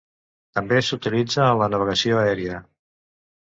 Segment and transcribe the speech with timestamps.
[0.59, 2.59] També s'utilitza en la navegació aèria.